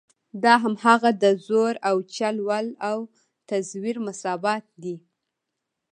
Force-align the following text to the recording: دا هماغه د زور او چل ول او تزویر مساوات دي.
دا 0.43 0.53
هماغه 0.63 1.11
د 1.23 1.25
زور 1.47 1.73
او 1.89 1.95
چل 2.15 2.35
ول 2.47 2.67
او 2.89 2.97
تزویر 3.49 3.97
مساوات 4.07 4.65
دي. 4.83 4.95